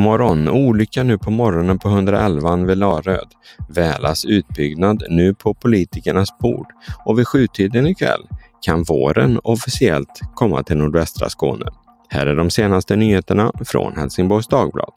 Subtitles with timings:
[0.00, 0.48] God morgon!
[0.48, 3.28] Olycka nu på morgonen på 111 vid Laröd.
[3.68, 6.66] Välas utbyggnad nu på politikernas bord
[7.04, 8.20] och vid sjutiden ikväll
[8.60, 11.66] kan våren officiellt komma till nordvästra Skåne.
[12.08, 14.92] Här är de senaste nyheterna från Helsingborgs Dagblad.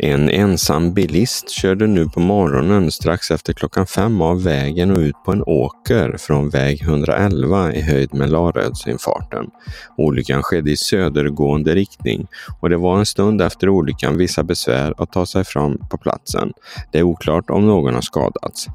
[0.00, 5.16] En ensam bilist körde nu på morgonen strax efter klockan fem av vägen och ut
[5.24, 9.46] på en åker från väg 111 i höjd med Larödsinfarten.
[9.96, 12.26] Olyckan skedde i södergående riktning
[12.60, 16.52] och det var en stund efter olyckan vissa besvär att ta sig fram på platsen.
[16.92, 18.66] Det är oklart om någon har skadats.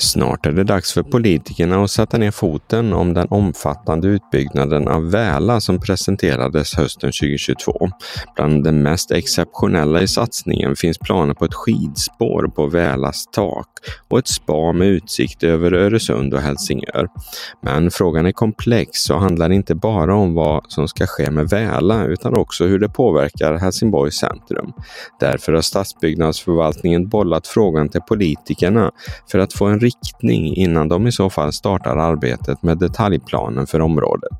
[0.00, 5.10] Snart är det dags för politikerna att sätta ner foten om den omfattande utbyggnaden av
[5.10, 7.88] Väla som presenterades hösten 2022.
[8.36, 13.66] Bland det mest exceptionella i satsningen finns planer på ett skidspår på Välas tak
[14.08, 17.08] och ett spa med utsikt över Öresund och Helsingör.
[17.62, 22.04] Men frågan är komplex och handlar inte bara om vad som ska ske med Väla
[22.04, 24.72] utan också hur det påverkar Helsingborgs centrum.
[25.20, 28.90] Därför har stadsbyggnadsförvaltningen bollat frågan till politikerna
[29.30, 33.80] för att få en riktning innan de i så fall startar arbetet med detaljplanen för
[33.80, 34.38] området.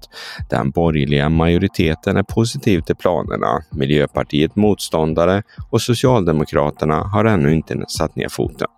[0.50, 8.16] Den borgerliga majoriteten är positiv till planerna, Miljöpartiet motståndare och Socialdemokraterna har ännu inte satt
[8.16, 8.68] ner foten.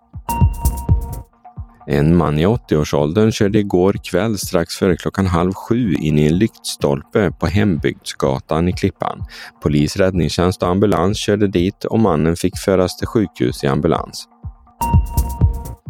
[1.87, 6.37] En man i 80-årsåldern körde igår kväll strax före klockan halv sju in i en
[6.37, 9.25] lyktstolpe på Hembygdsgatan i Klippan.
[9.63, 14.27] Polis, räddningstjänst och ambulans körde dit och mannen fick föras till sjukhus i ambulans.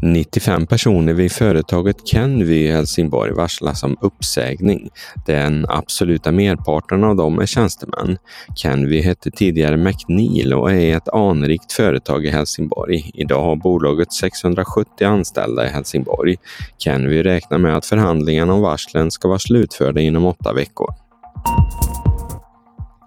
[0.01, 4.89] 95 personer vid företaget Kenvy i Helsingborg varslas om uppsägning.
[5.25, 8.17] Den absoluta merparten av dem är tjänstemän.
[8.55, 13.11] Kenvy hette tidigare McNeil och är ett anrikt företag i Helsingborg.
[13.13, 16.35] Idag har bolaget 670 anställda i Helsingborg.
[16.77, 20.93] Kenvy räknar med att förhandlingarna om varslen ska vara slutförda inom åtta veckor.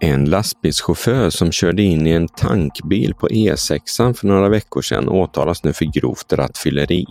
[0.05, 5.63] En lastbilschaufför som körde in i en tankbil på E6 för några veckor sedan åtalas
[5.63, 7.05] nu för grovt rattfylleri.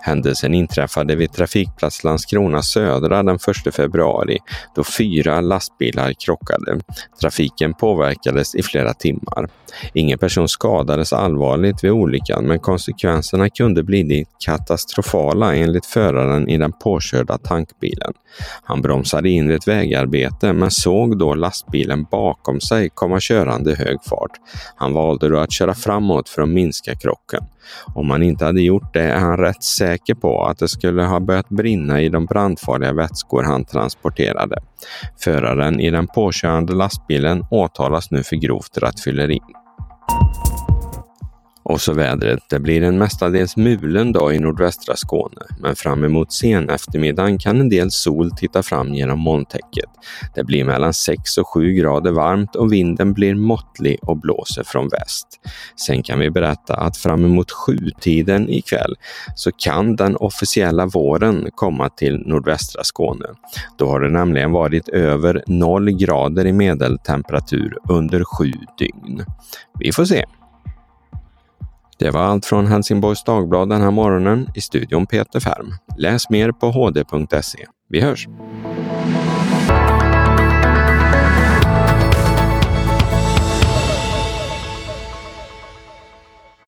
[0.00, 4.38] Händelsen inträffade vid trafikplats Landskrona Södra den 1 februari
[4.74, 6.80] då fyra lastbilar krockade.
[7.20, 9.48] Trafiken påverkades i flera timmar.
[9.94, 16.72] Ingen person skadades allvarligt vid olyckan men konsekvenserna kunde bli katastrofala enligt föraren i den
[16.72, 18.12] påkörda tankbilen.
[18.62, 22.04] Han bromsade in i ett vägarbete men såg då lastbilen
[22.40, 24.30] bakom sig komma körande i hög fart.
[24.76, 27.44] Han valde då att köra framåt för att minska krocken.
[27.94, 31.20] Om han inte hade gjort det är han rätt säker på att det skulle ha
[31.20, 34.58] börjat brinna i de brandfarliga vätskor han transporterade.
[35.18, 39.40] Föraren i den påkörande lastbilen åtalas nu för grovt rattfylleri.
[41.70, 42.42] Och så vädret.
[42.48, 47.60] Det blir en mestadels mulen dag i nordvästra Skåne, men fram emot sen eftermiddagen kan
[47.60, 49.90] en del sol titta fram genom molntäcket.
[50.34, 54.88] Det blir mellan 6 och 7 grader varmt och vinden blir måttlig och blåser från
[54.88, 55.26] väst.
[55.76, 58.94] Sen kan vi berätta att fram emot sjutiden ikväll
[59.34, 63.26] så kan den officiella våren komma till nordvästra Skåne.
[63.78, 69.24] Då har det nämligen varit över 0 grader i medeltemperatur under sju dygn.
[69.78, 70.24] Vi får se.
[72.00, 74.48] Det var allt från Helsingborgs Dagblad den här morgonen.
[74.54, 75.74] I studion Peter Färm.
[75.98, 77.66] Läs mer på hd.se.
[77.88, 78.28] Vi hörs!